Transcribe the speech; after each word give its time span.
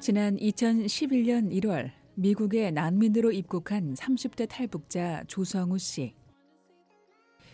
지난 0.00 0.36
2011년 0.36 1.52
1월 1.52 1.92
미국에 2.16 2.72
난민으로 2.72 3.30
입국한 3.30 3.94
30대 3.94 4.48
탈북자 4.48 5.22
조성우 5.28 5.78
씨. 5.78 6.12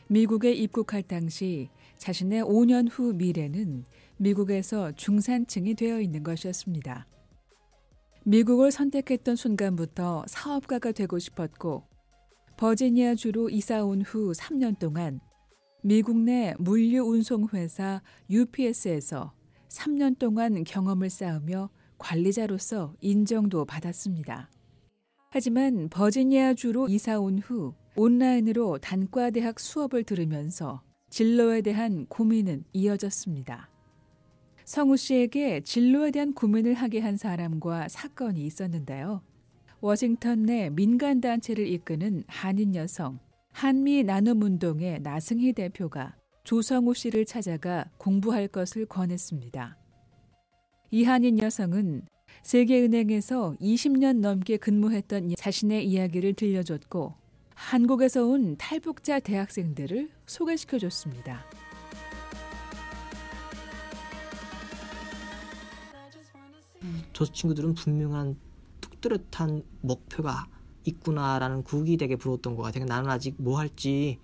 미국에 0.09 0.53
입국할 0.53 1.03
당시 1.03 1.69
자신의 1.99 2.45
5년 2.45 2.89
후 2.91 3.13
미래는 3.13 3.85
미국에서 4.17 4.93
중산층이 4.93 5.75
되어 5.75 6.01
있는 6.01 6.23
것이었습니다. 6.23 7.07
미국을 8.25 8.71
선택했던 8.71 9.37
순간부터 9.37 10.25
사업가가 10.27 10.93
되고 10.93 11.19
싶었고 11.19 11.83
버지니아주로 12.57 13.51
이사 13.51 13.85
온 13.85 14.01
후 14.01 14.33
3년 14.33 14.79
동안 14.79 15.21
미국 15.83 16.17
내 16.17 16.55
물류 16.59 17.03
운송 17.03 17.49
회사 17.53 18.01
UPS에서 18.31 19.35
3년 19.73 20.19
동안 20.19 20.65
경험을 20.65 21.09
쌓으며 21.09 21.71
관리자로서 21.99 22.95
인정도 23.01 23.65
받았습니다. 23.65 24.51
하지만 25.31 25.89
버지니아주로 25.89 26.89
이사 26.89 27.19
온 27.19 27.39
후 27.39 27.75
온라인으로 27.97 28.79
단과대학 28.79 29.59
수업을 29.59 30.05
들으면서 30.05 30.83
진로에 31.11 31.63
대한 31.63 32.07
고민은 32.07 32.65
이어졌습니다. 32.73 33.71
성우 34.65 34.97
씨에게 34.97 35.63
진로에 35.63 36.11
대한 36.11 36.33
고민을 36.35 36.75
하게 36.75 37.01
한 37.01 37.17
사람과 37.17 37.89
사건이 37.89 38.45
있었는데요. 38.45 39.23
워싱턴 39.81 40.43
내 40.45 40.71
민간단체를 40.71 41.67
이끄는 41.67 42.25
한인 42.29 42.75
여성, 42.75 43.19
한미 43.53 44.05
나눔운동의 44.05 45.01
나승희 45.03 45.53
대표가 45.55 46.17
조성우 46.45 46.95
씨를 46.95 47.25
찾아가 47.25 47.85
공부할 47.99 48.49
것을 48.49 48.87
권했습니다. 48.87 49.77
이한인 50.91 51.39
여성은 51.39 52.07
세계은행에서 52.43 53.57
20년 53.61 54.19
넘게 54.19 54.57
근무했던 54.57 55.35
자신의 55.37 55.87
이야기를 55.87 56.35
들려줬고 56.35 57.15
한국에서 57.55 58.25
온 58.25 58.57
탈북자 58.57 59.21
대학생들을 59.21 60.11
소개시켜 60.27 60.79
줬습니다. 60.79 61.45
저 67.13 67.25
친구들은 67.25 67.75
분명한 67.75 68.37
뚝뚜렷한 68.81 69.63
목표가 69.81 70.49
있구나라는 70.85 71.63
국이 71.63 71.97
되게 71.97 72.17
부러웠던 72.17 72.57
것 72.57 72.63
같아요. 72.63 72.85
나는 72.87 73.09
아직 73.09 73.37
뭐 73.39 73.59
할지 73.59 74.19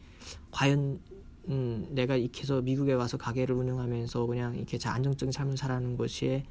과연 0.50 1.00
음, 1.48 1.86
내가 1.90 2.16
이렇게 2.16 2.42
해서 2.42 2.60
미국에 2.60 2.92
와서 2.92 3.16
가게를 3.16 3.54
운영하면서 3.54 4.26
그냥 4.26 4.56
이렇게 4.56 4.78
안정적인 4.82 5.32
삶을 5.32 5.56
살아가는 5.56 5.96
것이 5.96 6.44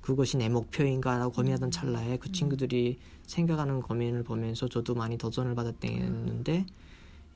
그것이 0.00 0.36
내 0.36 0.48
목표인가라고 0.48 1.32
고민하던 1.32 1.72
찰나에 1.72 2.18
그 2.18 2.30
친구들이 2.30 2.98
생각하는 3.26 3.80
고민을 3.80 4.22
보면서 4.22 4.68
저도 4.68 4.94
많이 4.94 5.18
도전을 5.18 5.56
받았는데 5.56 6.64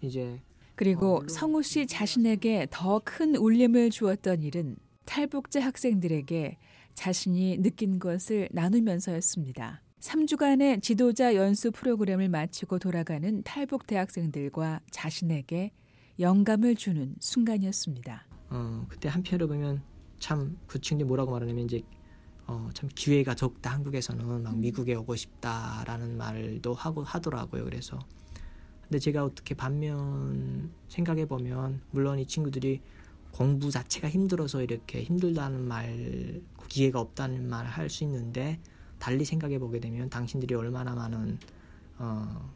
이제 0.02 0.38
그리고 0.76 1.16
어, 1.16 1.28
성우 1.28 1.62
씨 1.62 1.86
자신에게 1.86 2.68
더 2.70 3.00
큰 3.04 3.34
울림을 3.34 3.90
주었던 3.90 4.42
일은 4.42 4.76
탈북자 5.04 5.60
학생들에게 5.60 6.56
자신이 6.94 7.58
느낀 7.60 7.98
것을 7.98 8.48
나누면서였습니다. 8.52 9.82
3주간의 10.00 10.80
지도자 10.82 11.34
연수 11.34 11.72
프로그램을 11.72 12.28
마치고 12.28 12.78
돌아가는 12.78 13.42
탈북 13.42 13.86
대학생들과 13.86 14.80
자신에게 14.90 15.72
영감을 16.20 16.76
주는 16.76 17.14
순간이었습니다. 17.18 18.24
어, 18.50 18.86
그때 18.88 19.08
한편으로 19.08 19.48
보면 19.48 19.82
참그 20.18 20.80
친구들이 20.80 21.04
뭐라고 21.06 21.32
말하냐면 21.32 21.64
이제 21.64 21.82
어, 22.46 22.68
참 22.74 22.90
기회가 22.94 23.34
적다 23.34 23.70
한국에서는 23.70 24.42
막 24.42 24.54
음. 24.54 24.60
미국에 24.60 24.94
오고 24.94 25.16
싶다라는 25.16 26.18
말도 26.18 26.74
하고 26.74 27.02
하더라고요. 27.02 27.64
그래서 27.64 27.98
근데 28.82 28.98
제가 28.98 29.24
어떻게 29.24 29.54
반면 29.54 30.70
생각해 30.88 31.26
보면 31.26 31.80
물론 31.90 32.18
이 32.18 32.26
친구들이 32.26 32.82
공부 33.30 33.70
자체가 33.70 34.10
힘들어서 34.10 34.62
이렇게 34.62 35.04
힘들다는 35.04 35.66
말 35.66 36.42
기회가 36.68 37.00
없다는 37.00 37.48
말을 37.48 37.70
할수 37.70 38.04
있는데 38.04 38.60
달리 38.98 39.24
생각해 39.24 39.58
보게 39.58 39.80
되면 39.80 40.10
당신들이 40.10 40.54
얼마나 40.54 40.94
많은 40.94 41.38
어, 41.98 42.52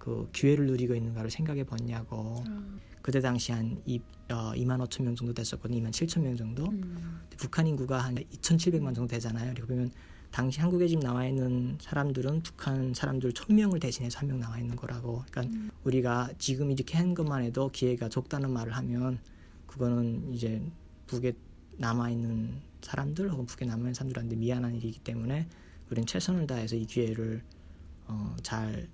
그 0.00 0.28
기회를 0.32 0.66
누리고 0.66 0.94
있는가를 0.94 1.30
생각해 1.30 1.62
봤냐고 1.64 2.42
음. 2.48 2.80
그때 3.02 3.20
당시 3.20 3.52
한 3.52 3.80
이, 3.86 4.00
어, 4.30 4.52
2만 4.54 4.82
5천 4.88 5.04
명 5.04 5.14
정도 5.14 5.32
됐었거든요. 5.34 5.80
2만 5.82 5.90
7천 5.90 6.22
명 6.22 6.36
정도. 6.36 6.64
음. 6.66 7.20
북한 7.36 7.66
인구가 7.66 7.98
한 7.98 8.14
2,700만 8.16 8.94
정도 8.94 9.06
되잖아요. 9.08 9.52
그리고 9.54 9.68
보면 9.68 9.90
당시 10.30 10.60
한국에 10.60 10.86
지금 10.88 11.02
나와 11.02 11.26
있는 11.26 11.76
사람들은 11.80 12.42
북한 12.42 12.94
사람들 12.94 13.32
1,000명을 13.32 13.80
대신해서 13.80 14.18
한 14.20 14.28
명 14.28 14.40
나와 14.40 14.58
있는 14.58 14.74
거라고. 14.74 15.22
그러니까 15.30 15.54
음. 15.54 15.70
우리가 15.84 16.30
지금 16.38 16.70
이렇게 16.70 16.96
한 16.96 17.14
것만 17.14 17.42
해도 17.42 17.68
기회가 17.70 18.08
적다는 18.08 18.50
말을 18.52 18.72
하면 18.72 19.18
그거는 19.66 20.32
이제 20.32 20.62
북에 21.06 21.32
남아 21.76 22.10
있는 22.10 22.60
사람들 22.80 23.30
혹은 23.30 23.44
북에 23.46 23.66
남아 23.66 23.80
있는 23.80 23.94
사람들한테 23.94 24.36
미안한 24.36 24.74
일이기 24.76 25.00
때문에 25.00 25.46
우리는 25.90 26.06
최선을 26.06 26.46
다해서 26.46 26.76
이 26.76 26.86
기회를 26.86 27.42
어, 28.06 28.34
잘 28.42 28.88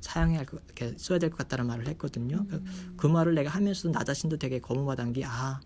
사용해야 0.00 0.38
할 0.40 0.46
것, 0.46 0.62
이렇게 0.64 0.94
써야 0.98 1.18
될 1.18 1.30
것 1.30 1.38
같다는 1.38 1.66
말을 1.66 1.86
했거든요. 1.88 2.44
그, 2.48 2.56
음. 2.56 2.94
그 2.96 3.06
말을 3.06 3.34
내가 3.34 3.50
하면서도 3.50 3.92
나 3.92 4.02
자신도 4.04 4.38
되게 4.38 4.58
거부받은 4.60 5.12
게 5.12 5.24
아, 5.24 5.60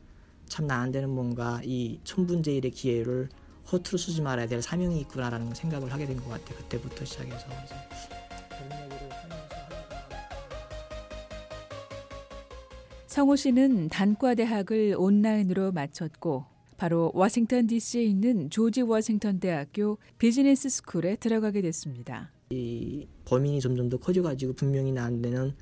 참 0.49 0.67
나한테는 0.67 1.09
뭔가 1.11 1.61
이 1.65 2.01
천분제일의 2.05 2.71
기회를 2.73 3.29
허투루 3.73 3.97
쓰지 3.97 4.21
말아야 4.23 4.47
될 4.47 4.61
사명이 4.63 5.01
있구나라는 5.01 5.55
생각을 5.55 5.93
하게 5.93 6.07
된 6.07 6.19
것 6.19 6.29
같아요. 6.29 6.59
그때부터 6.59 7.05
시작해서. 7.05 7.47
성호 13.07 13.37
씨는 13.37 13.89
단과대학을 13.91 14.97
온라인으로 14.99 15.73
마쳤고 15.73 16.47
바로 16.77 17.13
워싱턴 17.15 17.67
DC에 17.69 18.03
있는 18.03 18.51
조지 18.51 18.83
워싱턴 18.83 19.39
대학교 19.39 19.99
비즈니스 20.19 20.69
스쿨에 20.69 21.17
들어가게 21.17 21.63
됐습니다. 21.63 22.33
이 22.51 23.07
범인이 23.25 23.61
점점 23.61 23.89
더 23.89 23.97
커져가지고 23.97 24.55
분명히 24.55 24.93
나한테는 24.93 25.55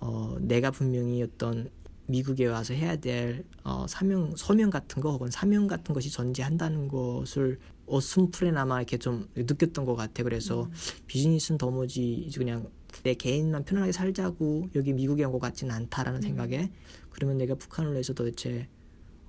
어, 0.00 0.36
내가 0.40 0.70
분명히 0.70 1.22
어떤 1.22 1.70
미국에 2.06 2.46
와서 2.46 2.74
해야 2.74 2.96
될 2.96 3.44
어, 3.62 3.86
사명 3.88 4.34
서명 4.36 4.68
같은 4.70 5.00
거 5.00 5.12
혹은 5.12 5.30
사명 5.30 5.66
같은 5.66 5.94
것이 5.94 6.10
존재한다는 6.10 6.88
것을 6.88 7.58
어슴풀에나마 7.86 8.78
이렇게 8.80 8.98
좀 8.98 9.28
느꼈던 9.34 9.84
것 9.84 9.94
같아. 9.94 10.22
그래서 10.22 10.64
음. 10.64 10.72
비즈니스는 11.06 11.58
도무지 11.58 12.30
그냥 12.36 12.68
내 13.02 13.14
개인만 13.14 13.64
편안하게 13.64 13.92
살자고 13.92 14.68
여기 14.74 14.92
미국에 14.92 15.24
온 15.24 15.32
것 15.32 15.38
같지는 15.40 15.74
않다라는 15.74 16.18
음. 16.20 16.22
생각에 16.22 16.70
그러면 17.10 17.38
내가 17.38 17.54
북한을 17.54 17.92
위해서 17.92 18.12
도대체 18.12 18.68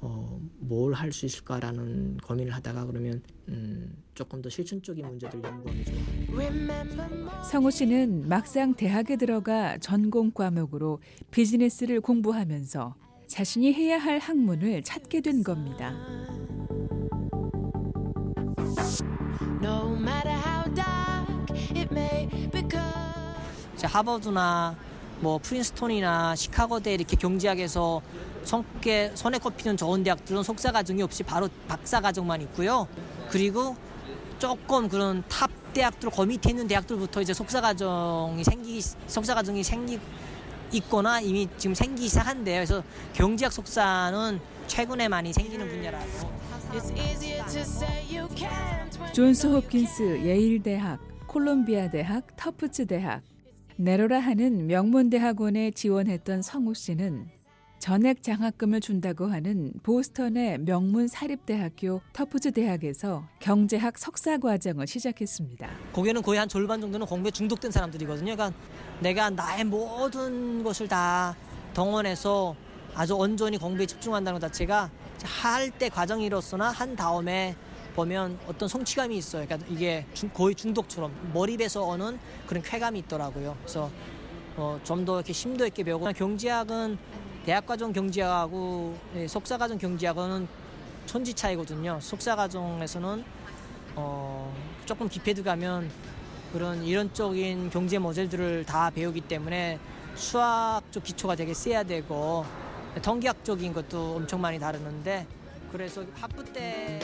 어, 0.01 0.39
뭘 0.59 0.94
할 0.94 1.11
수 1.11 1.25
있을까라는 1.25 2.17
고민을 2.17 2.53
하다가 2.53 2.85
그러면 2.85 3.22
음, 3.50 3.95
조금 4.13 4.41
더 4.41 4.50
실천적인 4.50 5.06
문제들 5.06 5.41
연구하기 5.44 5.85
좋아요. 5.85 7.44
성우 7.44 7.72
씨는 7.72 8.28
막상 8.28 8.73
대학에 8.73 9.16
들어가 9.16 9.78
전공 9.78 10.31
과목으로 10.31 11.00
비즈니스를 11.31 12.01
공부하면서 12.01 12.95
자신이 13.28 13.73
해야 13.73 13.97
할 13.97 14.19
학문을 14.19 14.84
찾게 14.84 15.22
된 15.22 15.44
겁니다. 15.44 15.94
하버드나 23.88 24.75
뭐 25.20 25.38
프린스턴이나 25.40 26.35
시카고대 26.36 26.94
이렇게 26.94 27.16
경제학에서 27.16 28.02
손에, 28.44 29.12
손에 29.16 29.40
꼽히는 29.40 29.78
좋은 29.78 30.03
대학들은 30.03 30.44
석사 30.44 30.72
과정이 30.72 31.02
없이 31.02 31.24
바로 31.24 31.50
박사 31.68 32.02
과정만 32.02 32.42
있고요. 32.44 32.88
그리고 33.30 33.76
조금 34.38 34.88
그런 34.90 35.23
top 35.28 35.49
대학들 35.73 36.09
그 36.09 36.22
밑에 36.22 36.52
있는 36.52 36.67
대학들부터 36.67 37.22
이제 37.22 37.34
석사 37.34 37.61
과정이 37.62 38.44
생기 38.44 38.82
석사 38.82 39.34
과정이 39.34 39.64
생기 39.64 40.00
있거나 40.72 41.20
이미 41.20 41.47
지금 41.58 41.73
생기기 41.73 42.08
시작한데요. 42.08 42.58
그래서 42.58 42.84
경제학 43.14 43.52
석사는 43.52 44.40
최근에 44.68 45.08
많이 45.08 45.34
생기는 45.34 45.68
분야라고. 45.68 46.06
존스 49.14 49.47
홉킨스 49.47 50.22
예일 50.23 50.61
대학, 50.61 51.00
콜롬비아 51.28 51.90
대학, 51.90 52.35
터프츠 52.35 52.88
대학, 52.88 53.22
네로라 53.77 54.19
하는 54.19 54.67
명문 54.67 55.09
대 55.09 55.17
학원에 55.17 55.72
지원했던 55.72 56.41
성우 56.41 56.73
씨는 56.73 57.27
전액 57.77 58.23
장학금을 58.23 58.79
준다고 58.79 59.27
하는 59.27 59.73
보스턴의 59.83 60.59
명문 60.59 61.07
사립대학교 61.09 62.01
터프즈 62.13 62.53
대학에서 62.53 63.27
경제학 63.39 63.97
석사 63.97 64.37
과정을 64.37 64.87
시작했습니다. 64.87 65.69
거기는 65.91 66.22
거의 66.22 66.39
한 66.39 66.47
절반 66.47 66.79
정도는 66.79 67.05
공부에 67.05 67.31
중독된 67.31 67.69
사람들이거든요. 67.72 68.35
그러니까 68.35 68.57
내가 69.01 69.29
나의 69.29 69.66
모든 69.66 70.63
것을 70.63 70.87
다 70.87 71.35
동원해서 71.73 72.55
아주 72.95 73.13
온전히 73.13 73.57
공부에 73.57 73.85
집중한다는 73.85 74.39
것 74.39 74.47
자체가 74.47 74.89
할 75.23 75.69
때 75.72 75.89
과정이로서나 75.89 76.69
한 76.72 76.95
다음에 76.95 77.55
보면 77.96 78.38
어떤 78.47 78.68
성취감이 78.68 79.18
있어요. 79.18 79.46
그러니까 79.46 79.68
이게 79.72 80.06
중, 80.14 80.30
거의 80.30 80.53
중독처럼 80.53 81.12
몰입해서 81.34 81.84
오는 81.84 82.20
그런 82.46 82.62
쾌감이 82.62 83.00
있더라고요. 83.00 83.56
그래서 83.62 83.90
어, 84.58 84.80
좀 84.84 85.06
더 85.06 85.16
이렇게 85.18 85.34
심도 85.34 85.66
있게 85.66 85.84
배우고 85.84 86.12
경제학은 86.14 86.97
대학과정 87.46 87.94
경제학하고 87.94 88.97
예, 89.16 89.28
석사과정 89.28 89.78
경제학은 89.78 90.47
천지 91.06 91.34
차이거든요. 91.34 92.00
석사과정에서는 92.02 93.24
어, 93.96 94.53
조금 94.86 95.08
깊이 95.08 95.34
들어가면 95.34 95.90
그런 96.52 96.84
이론적인 96.84 97.70
경제 97.70 97.97
모델들을 98.00 98.66
다 98.66 98.90
배우기 98.90 99.22
때문에 99.22 99.80
수학적 100.16 101.03
기초가 101.03 101.36
되게 101.36 101.53
세야 101.53 101.84
되고 101.84 102.46
통계학적인 103.02 103.74
것도 103.74 104.16
엄청 104.16 104.40
많이 104.42 104.58
다루는데 104.58 105.28
그래서 105.72 106.03
학부 106.20 106.44
때 106.46 107.00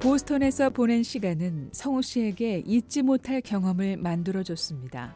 보스턴에서 0.00 0.70
보낸 0.70 1.02
시간은 1.02 1.70
성우 1.72 2.00
씨에게 2.00 2.62
잊지 2.64 3.02
못할 3.02 3.40
경험을 3.40 3.96
만들어 3.96 4.42
줬습니다. 4.42 5.14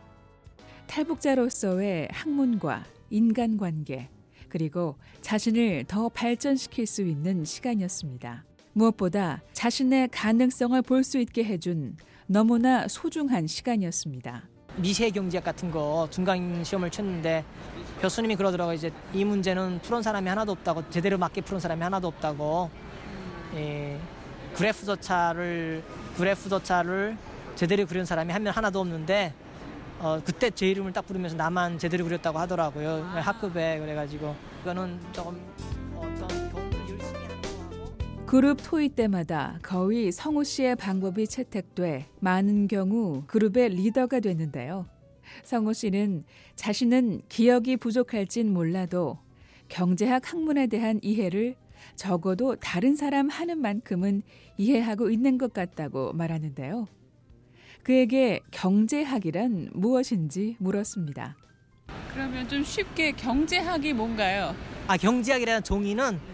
탈북자로서의 0.89 2.09
학문과 2.11 2.85
인간관계, 3.09 4.09
그리고 4.49 4.97
자신을 5.21 5.85
더 5.87 6.09
발전시킬 6.09 6.87
수 6.87 7.03
있는 7.03 7.45
시간이었습니다. 7.45 8.45
무엇보다 8.73 9.43
자신의 9.53 10.09
가능성을 10.09 10.83
볼 10.83 11.05
수 11.05 11.19
있게 11.19 11.45
해준 11.45 11.97
너무나 12.27 12.89
소중한 12.89 13.47
시간이었습니다. 13.47 14.49
미세 14.77 15.11
경제학 15.11 15.45
같은 15.45 15.71
거 15.71 16.09
중간 16.11 16.63
시험을 16.65 16.91
쳤는데 16.91 17.45
교수님이 18.01 18.37
그러더라고요. 18.37 18.75
이제 18.75 18.91
이 19.13 19.25
문제는 19.25 19.81
풀은 19.83 20.03
사람이 20.03 20.29
하나도 20.29 20.53
없다고 20.53 20.89
제대로 20.91 21.19
맞게 21.19 21.43
푸는 21.43 21.61
사람이 21.61 21.83
하나도 21.83 22.09
없다고. 22.09 22.71
예, 23.55 23.99
그래프 24.55 24.87
저차를 24.87 25.83
그래프 26.17 26.49
저차를 26.49 27.17
제대로 27.57 27.85
그린 27.85 28.05
사람이 28.05 28.33
한 28.33 28.43
명 28.43 28.55
하나도 28.57 28.81
없는데 28.81 29.35
어, 29.99 30.19
그때 30.25 30.51
제 30.51 30.69
이름을 30.71 30.93
딱 30.95 31.07
부르면서 31.07 31.37
나만 31.37 31.79
제대로 31.79 32.05
그렸다고 32.05 32.39
하더라고요. 32.39 33.05
학급에 33.17 33.79
그래가지고 33.81 34.35
그거는 34.61 34.99
조금 35.13 35.39
어떤 35.97 36.40
그룹 38.31 38.59
토의 38.63 38.91
때마다 38.91 39.59
거의 39.61 40.13
성우 40.13 40.45
씨의 40.45 40.77
방법이 40.77 41.27
채택돼 41.27 42.07
많은 42.21 42.69
경우 42.69 43.25
그룹의 43.27 43.71
리더가 43.71 44.21
됐는데요. 44.21 44.87
성우 45.43 45.75
씨는 45.75 46.23
자신은 46.55 47.23
기억이 47.29 47.77
부족할진 47.77 48.53
몰라도 48.53 49.19
경제학 49.69 50.33
학문에 50.33 50.69
대한 50.69 51.01
이해를 51.03 51.57
적어도 51.97 52.55
다른 52.55 52.95
사람 52.95 53.29
하는 53.29 53.59
만큼은 53.59 54.23
이해하고 54.59 55.11
있는 55.11 55.37
것 55.37 55.53
같다고 55.53 56.13
말하는데요. 56.13 56.87
그에게 57.83 58.39
경제학이란 58.53 59.71
무엇인지 59.73 60.55
물었습니다. 60.61 61.37
그러면 62.13 62.49
좀 62.49 62.63
쉽게 62.63 63.11
경제학이 63.11 63.93
뭔가요? 63.93 64.55
아 64.87 64.97
경제학이라는 64.97 65.65
종이는 65.65 66.30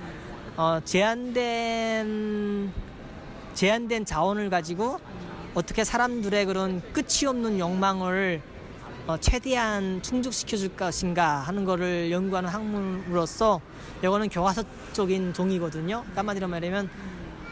어, 0.56 0.80
제한된 0.82 2.72
제한된 3.52 4.06
자원을 4.06 4.48
가지고 4.48 4.98
어떻게 5.54 5.84
사람들의 5.84 6.46
그런 6.46 6.82
끝이 6.92 7.26
없는 7.26 7.58
욕망을 7.58 8.40
어, 9.06 9.18
최대한 9.18 10.00
충족시켜 10.02 10.56
줄 10.56 10.74
것인가 10.74 11.40
하는 11.40 11.66
거를 11.66 12.10
연구하는 12.10 12.48
학문으로서 12.48 13.60
이거는 14.02 14.30
교과서적인 14.30 15.34
종이거든요. 15.34 16.04
한마디로 16.14 16.48
말하면 16.48 16.88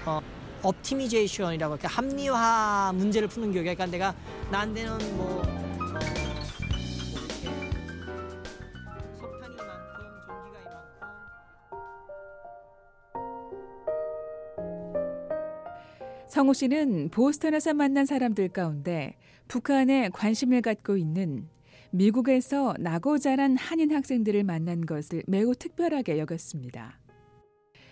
어, 0.07 0.21
옵티미제이션이라고 0.63 1.77
합리화 1.83 2.93
문제를 2.95 3.29
푸는 3.29 3.53
교육. 3.53 3.65
그러니까 3.65 3.85
내가 3.85 4.15
나한테는 4.51 5.17
뭐, 5.17 5.43
성우 16.35 16.53
씨는 16.53 17.11
보스턴에서 17.11 17.75
만난 17.75 18.07
사람들 18.07 18.49
가운데 18.49 19.15
북한에 19.47 20.09
관심을 20.13 20.63
갖고 20.63 20.97
있는 20.97 21.49
미국에서 21.93 22.75
나고 22.81 23.19
자란 23.19 23.57
한인 23.57 23.95
학생들을 23.95 24.43
만난 24.43 24.85
것을 24.85 25.23
매우 25.29 25.55
특별하게 25.55 26.19
여겼습니다. 26.19 26.99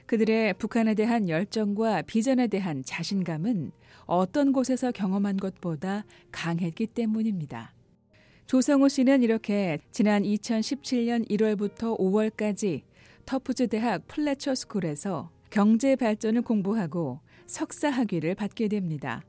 그들의 0.07 0.55
북한에 0.55 0.95
대한 0.95 1.29
열정과 1.29 2.03
비전에 2.03 2.49
대한 2.49 2.83
자신감은 2.85 3.71
어떤 4.07 4.53
곳에서 4.53 4.91
경험한 4.91 5.37
것보다 5.37 6.05
강했기 6.33 6.89
때문입니다. 6.89 7.73
조성호 8.47 8.89
씨는 8.89 9.23
이렇게 9.23 9.79
지난 9.93 10.25
2017년 10.25 11.31
1월부터 11.31 11.97
5월까지 11.97 12.83
터프즈 13.25 13.69
대학 13.69 14.09
플래처 14.09 14.57
스쿨에서 14.57 15.31
경제 15.53 15.97
발전을 15.97 16.41
공부하고 16.41 17.21
석사 17.45 17.91
학위를 17.91 18.35
받게 18.35 18.69
됩니다. 18.69 19.23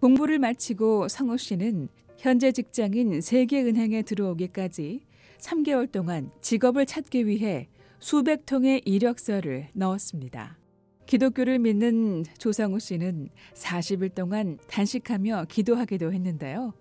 공부를 0.00 0.38
마치고 0.38 1.08
성호 1.08 1.36
씨는 1.36 1.88
현재 2.16 2.52
직장인 2.52 3.20
세계은행에 3.20 4.02
들어오기까지 4.02 5.00
3개월 5.38 5.90
동안 5.90 6.30
직업을 6.40 6.86
찾기 6.86 7.26
위해 7.26 7.68
수백 7.98 8.46
통의 8.46 8.82
이력서를 8.84 9.70
넣었습니다. 9.72 10.58
기독교를 11.06 11.58
믿는 11.58 12.22
조상우 12.38 12.78
씨는 12.78 13.28
40일 13.54 14.14
동안 14.14 14.58
단식하며 14.68 15.46
기도하기도 15.48 16.12
했는데요. 16.12 16.72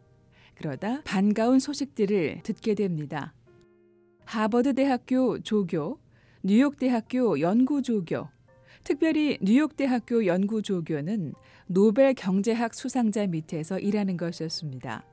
그러다 0.53 1.01
반가운 1.01 1.57
소식들을 1.57 2.41
듣게 2.43 2.75
됩니다. 2.75 3.33
하버드 4.25 4.75
대학교 4.75 5.39
조교, 5.39 5.97
뉴욕 6.43 6.77
대학교 6.77 7.39
연구 7.39 7.81
조교, 7.81 8.27
특별히 8.87 9.37
뉴욕 9.41 9.75
대학교 9.75 10.25
연구 10.27 10.61
조교는 10.61 11.33
노벨 11.67 12.13
경제학 12.13 12.73
수상자 12.73 13.27
밑에서 13.27 13.79
일하는 13.79 14.15
것이었습니다. 14.15 15.03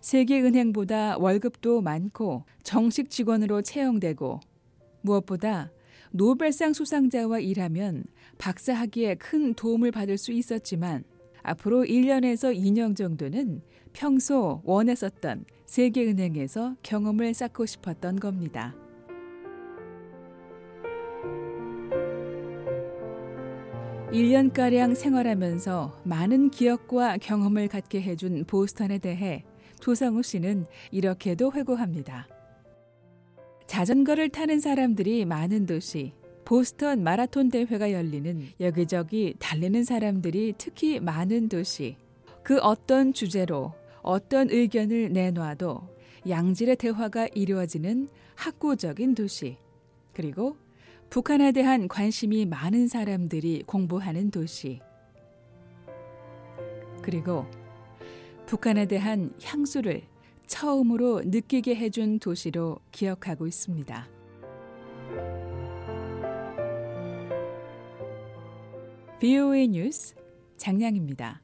세계은행보다 0.00 1.18
월급도 1.18 1.82
많고 1.82 2.44
정식 2.62 3.10
직원으로 3.10 3.60
채용되고 3.60 4.40
무엇보다 5.02 5.70
노벨상 6.12 6.72
수상자와 6.72 7.40
일하면 7.40 8.04
박사학위에 8.38 9.16
큰 9.16 9.52
도움을 9.52 9.90
받을 9.90 10.16
수 10.16 10.32
있었지만 10.32 11.04
앞으로 11.42 11.84
1년에서 11.84 12.58
2년 12.58 12.96
정도는 12.96 13.60
평소 13.92 14.62
원했었던 14.64 15.44
세계은행에서 15.66 16.76
경험을 16.82 17.34
쌓고 17.34 17.66
싶었던 17.66 18.18
겁니다. 18.18 18.74
(1년가량) 24.14 24.94
생활하면서 24.94 26.02
많은 26.04 26.50
기억과 26.50 27.18
경험을 27.18 27.66
갖게 27.66 28.00
해준 28.00 28.44
보스턴에 28.44 28.98
대해 28.98 29.44
조성우 29.80 30.22
씨는 30.22 30.66
이렇게도 30.92 31.52
회고합니다. 31.52 32.28
자전거를 33.66 34.28
타는 34.28 34.60
사람들이 34.60 35.24
많은 35.24 35.66
도시, 35.66 36.12
보스턴 36.44 37.02
마라톤 37.02 37.48
대회가 37.48 37.90
열리는 37.90 38.46
여기저기 38.60 39.34
달리는 39.40 39.82
사람들이 39.82 40.54
특히 40.58 41.00
많은 41.00 41.48
도시, 41.48 41.96
그 42.44 42.58
어떤 42.58 43.12
주제로 43.12 43.72
어떤 44.00 44.48
의견을 44.48 45.12
내놔도 45.12 45.88
양질의 46.28 46.76
대화가 46.76 47.26
이루어지는 47.34 48.08
학구적인 48.36 49.16
도시, 49.16 49.56
그리고 50.12 50.56
북한에 51.14 51.52
대한 51.52 51.86
관심이 51.86 52.44
많은 52.44 52.88
사람들이 52.88 53.62
공부하는 53.66 54.32
도시, 54.32 54.80
그리고 57.02 57.46
북한에 58.46 58.86
대한 58.86 59.32
향수를 59.40 60.02
처음으로 60.48 61.22
느끼게 61.24 61.76
해준 61.76 62.18
도시로 62.18 62.80
기억하고 62.90 63.46
있습니다. 63.46 64.08
VOA 69.20 69.68
뉴스 69.68 70.16
장량입니다. 70.56 71.40